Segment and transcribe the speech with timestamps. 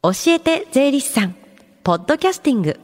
[0.00, 1.34] 教えて税理士さん。
[1.82, 2.78] ポッドキャスティング。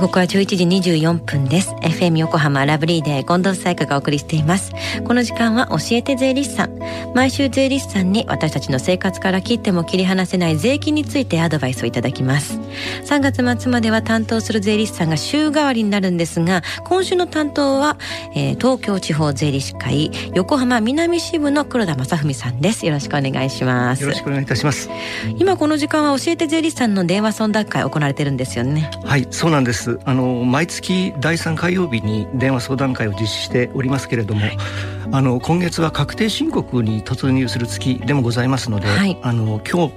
[0.00, 1.72] 時刻は11時24分です。
[1.82, 4.72] FM 横浜ラブリーで近藤彩香がお送りしています。
[5.04, 6.80] この時間は教えて税理士さん。
[7.14, 12.58] 毎週税理士さんに私たちの生活から切っても切り離せない税金についてアドバイスをいただきます。
[13.04, 17.98] 3月末までは担当する税理士さんが週替わりになるんですが今週の担当は、
[18.34, 22.86] えー、東京地方税理士会横浜南支部の黒田正文さんです。
[22.86, 24.02] よろしくお願いします。
[24.02, 24.88] よろしくお願いいたします。
[25.36, 28.90] 今この時間は教えて税理士さんの電話相談会行われてるんですよね。
[29.04, 34.58] はいそうなんですあの毎月第3火曜日に電話相談会を実施しておりますけれども、はい、
[35.12, 39.94] あの今月は確定申告に突入する月でもございますので、はい、あの今日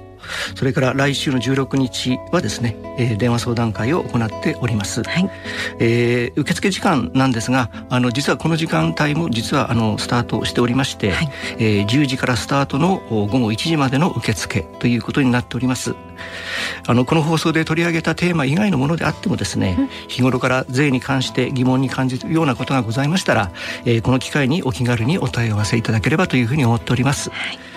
[0.54, 5.30] それから来週の16日はですね、えー、電話相談会を行っております、はい、
[5.78, 15.94] えー、受付時間なんですがあの実はこの時間帯も実はあのスタートしておりまして、はい、えー、10時からスタートの午後1時までの受付ということになっております。
[16.86, 23.52] あのこの放送で取り上げたテーマ以外のものであってもですね、うん、日頃から税に関して疑問に感じるようなことがございましたら、
[23.84, 27.73] えー、この機会にお気軽にお問い合わせいただければというふうに思っております、はい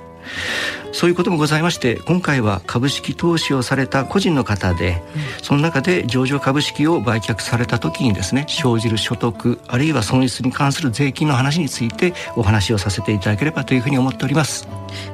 [0.92, 14.68] そういうこともございまして今回は株式投資をされた個人の方で、うん、その中で上場株式を売却された時にですね生じる所得あるいは損失に関する税金の話についてお話をさせていただければというふうに思っております。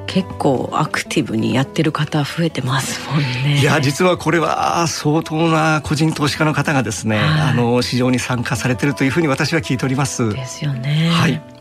[0.06, 3.58] 結構アクティブにやってる方増えてますもんね。
[3.60, 10.32] いや実はこれは相当な個人投資家の方がですね、はい、あの市場に参加されてるというふうに私は聞いております。
[10.32, 11.10] ですよね。
[11.10, 11.54] はい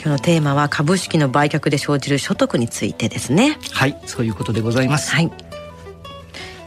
[0.00, 3.58] 今日のテーマは株式の売却で生じる所得についてですね。
[3.72, 5.14] はいそういうことでございます。
[5.14, 5.47] はい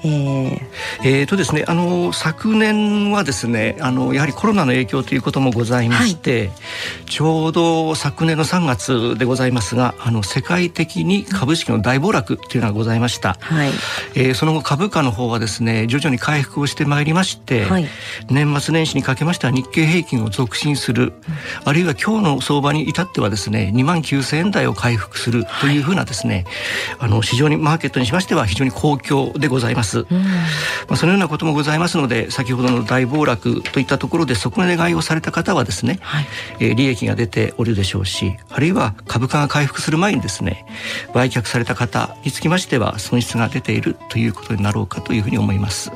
[0.04, 0.60] えー、
[1.04, 13.70] えーとですね、あの昨年はですねあのやはりコロナの影響ということもございまして、はい、ちょうど昨年の3月でございますがあの世界的に株式の大暴落というのがございました、はい。
[14.16, 17.88] えー、その後株価の方はですね徐々に回復をしてまいりまして、はい、
[18.30, 21.14] 年末年始にかけましては日経平均を続伸する、うん、
[21.66, 26.46] あるいは今日の相場に至ってはですね2万9000円台を回復するというふうなですね、
[26.98, 29.91] はい、あの市場にマーケットにしましては非常に好況でございます。。
[30.00, 30.26] うん、ま
[30.90, 36.26] あ、そのようなこともございますので先ほどの大暴落といったところで底値買いをされた方はですね、はい、
[36.60, 40.66] えー、利益が出ておるでしょうしあるいは株価が回復する前にですね
[41.14, 45.92] 売却された方につきましては損失が出ているということになろうかというふうに思います。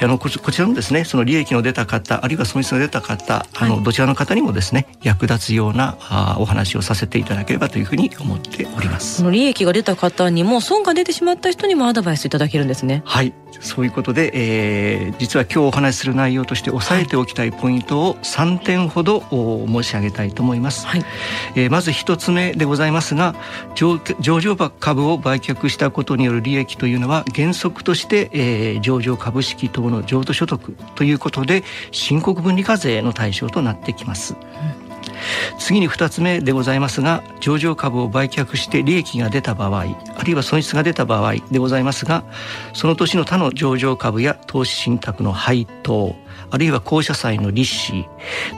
[0.00, 9.16] あのこちらのですねその利益の出た方あるいは損失の出た方、あのどちらの方にもですね役立つようなあお話をさせていただければというふうに思っております。
[9.18, 13.02] その利益が出た方にも損が出てしまった人にもアドバイスいただけるんですね。
[13.04, 21.04] はいそういうことで、えー、実は今日お話しする内容として押さえておきたいポイントを3点ほど申し上げたいと思います、はい、
[21.54, 23.34] えー、まず1つ目でございますが
[23.74, 23.98] 上
[24.40, 34.34] 場株を売却したことによる利益というのは原則として、えー、上場株式等の譲渡所得ということで申告分離課税の対象となってきます、
[34.78, 34.83] うん
[35.58, 39.84] 次に2つ目でございますが上場株を売却して利益が出た場合
[40.16, 42.24] あるいは損失が出た場合でございますが
[42.72, 46.14] その年の他の上場株や投資信託の配当
[46.50, 48.06] あるいは公社債の利子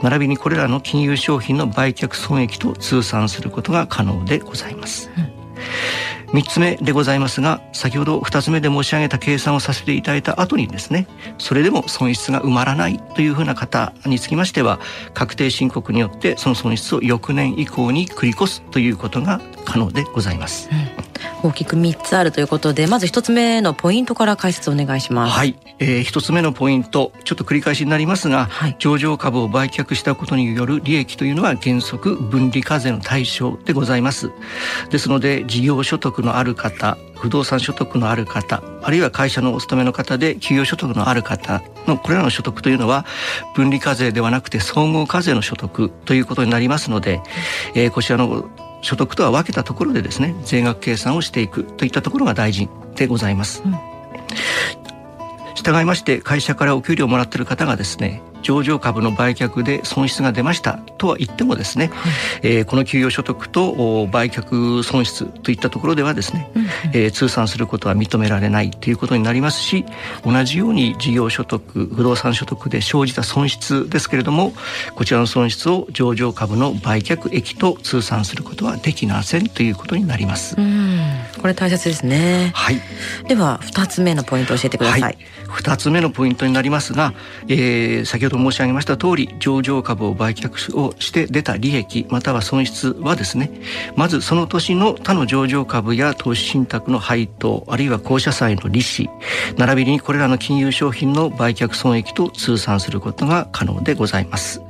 [0.03, 5.09] 並びにこれらの金融商品の売却損益と通算することが可能でございます。
[5.17, 11.07] うん3つ目でございますが先ほど2つ目で申し上げた計算をさせていただいた後にですね
[11.37, 14.79] それでも損失が埋まらないというふうな方につきましては
[15.13, 20.69] 確定申告によってその損失を翌年以降に繰り越すということが可能でございます。
[20.71, 20.96] うん
[21.43, 25.33] 大きく3つあるということでまず1つ目のポイントから解説お願いします。
[25.33, 34.31] はい、えー、1つ目のポイントちょっと繰り返しになりますが、はい、上場株を売却したことによる利益というのは原則分離課税の対象でございます。
[34.89, 43.05] ですので事業所得のある方不動産所得のある方あるいは会社のお勤めの方で給与所得のある方のこれらの所得というのは
[43.55, 47.21] 分離課税ではなくて総合課税の所得ということになりますので、
[47.75, 48.45] えー、こちらの
[48.81, 53.63] 所得とは分けたところでですね税額計算をしていくといったところが大事でございます。
[53.65, 53.75] うん、
[55.55, 62.13] 従いまして会社からお給料をもらっている方がですね上場株の売却で損失が出ましたとは言ってもですね、はい、
[62.43, 69.85] えー、この給与所得と売却損失といったところではですね、うん、えー、通算することは認められないということになりますし
[70.23, 74.53] 同じように事業所得不動産所得で生じた損失ですけれども
[74.95, 80.55] こちらの損失を上場株の売却益と通算することはできませんということになります。
[81.41, 82.51] これ大切ですね。
[82.53, 82.81] はい。
[83.27, 85.01] では二つ目のポイントを教えてください。
[85.01, 85.17] はい、
[85.47, 87.13] 2つ目のポイントになりますが、
[87.47, 93.51] えー、先ほどほど申し上げました通り上場株を売却をして出た利益または損失はですね
[93.95, 99.09] まずその年の他の上場株や投資信託の配当あるいは公社債の利子
[99.57, 104.61] 並びにこれらの金融商品の売却損益と通算することが可能でございます、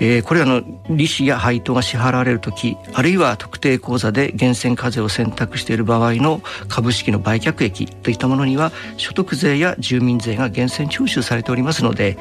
[0.00, 12.16] えー、これらの利子や配当が支払われる時あるいは特定口座で源泉課税を選択している場合の株式の売却益といったものには所得税や住民税が源泉徴収されておりますので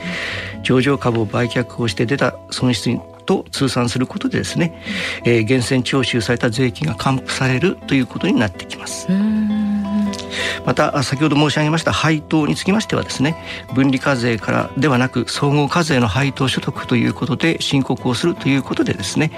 [0.63, 4.81] 上場株を売却をして出た損失と通算することでですね、
[5.25, 9.07] えー、源泉徴収された税金が還付されるということになってきます。
[10.65, 13.35] また先ほど申し上げました配当につきましてはですね
[13.73, 19.31] 分離課税からではなく総合課税の配当所得ということで申告をするということでですね、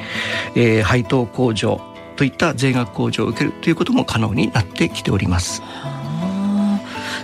[0.55, 1.81] えー、配当控除
[2.15, 5.61] といった税額控除を受けるということも可能になってきております。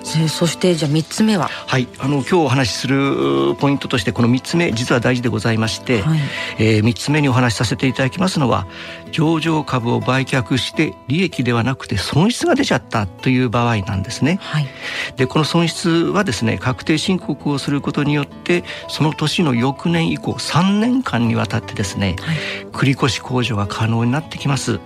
[0.03, 1.47] そしてじゃあ3つ目は？
[1.47, 1.87] はい。
[1.99, 6.19] あの今日お話しするポイントとしてこの3つ目実は大事でございまして、はい、
[6.57, 8.67] えー、3つ目にお話しさせていただきますのは
[9.11, 14.39] 上場株を売却して利益ではなくて損失が出ちゃったという場合なんですね。
[14.41, 14.67] はい、
[15.15, 22.37] でこの損失はですね確定申告をすることによってその年の翌年以降3年間にわたってですね、はい、
[22.71, 24.79] 繰越控除が可能になってきます。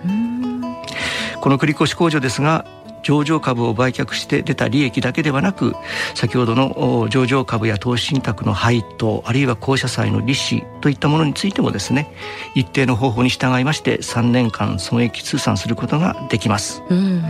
[1.40, 2.64] この繰越控除ですが
[3.04, 5.74] 上場株を売却して出た利益だけではなく
[6.16, 12.12] 先ほどの上場株や投資信託の配当あるいは公社債の利子といったものについてもですね
[12.56, 16.64] 一定の方法に従いまして3年間損益通算することができます。
[16.64, 17.28] す、うん、で、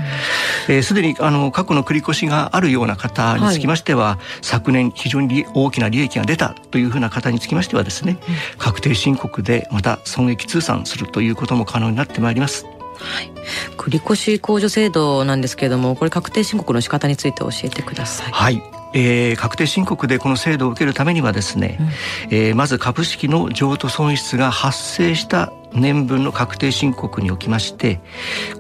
[0.77, 12.67] えー、にあの過去の繰越があるような方につきましては、はい、昨年非常に大きな利益が出たというふうな方につきましてはですね、うん、確定申告でまた損益通算するということも可能になってまいります。
[12.99, 13.31] はい、
[13.77, 18.33] 繰越控除制度なんですけれどもこれ確定申告の仕方について教えてください。
[18.33, 18.63] はい
[18.95, 21.87] えー、確定申告でこの制度を受けるためにはですね、うん、
[22.31, 28.01] えー、まず株式の譲渡損失が発生した年分の確定申告におきまして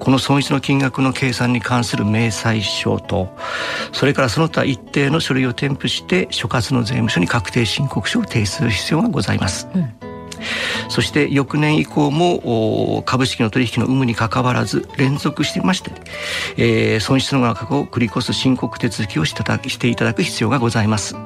[0.01, 3.29] この損失の金額の計算に関する明細書と
[3.93, 9.69] それからその他一定の書類を添付して所轄の税務署に確定申告書を提出する必要がございます。
[9.75, 10.14] うん
[10.89, 15.91] そして翌年以降も株式の取引の有無にかかわらず連続してまして、
[16.57, 19.33] えー、損失の額を繰り越す申告手続きをし
[19.79, 21.17] ていただく必要がございます。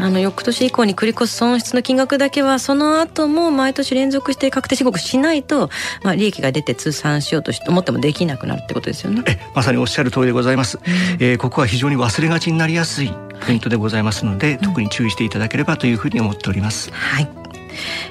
[0.00, 5.70] あの翌年以降に繰り越す損失の金額だけはその後も毎年連続して確定申告しないと、
[6.02, 9.22] まあ、利益が出て通算しようと思ってもできなくなるってことですよね。
[9.26, 13.12] えまさにおっしゃる通りでございます、うん、えー、ここは非常に忘れがちになりやすい
[13.46, 16.92] ポイントでございますので、はい、特に注意していただければというふうに思っております。
[16.92, 17.43] はい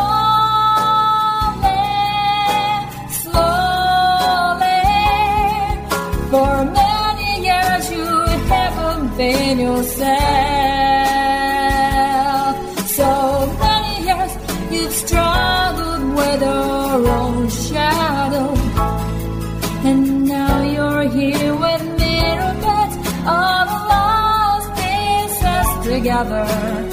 [3.24, 4.84] slowly.
[6.34, 8.10] For many years you
[8.54, 10.10] haven't been yourself.
[13.00, 13.10] So
[13.66, 14.32] many years
[14.72, 15.39] you've struggled
[16.38, 18.54] your own shadow.
[19.84, 22.20] And now you're here with me,
[22.62, 22.96] beds,
[23.26, 26.89] all the lost pieces together.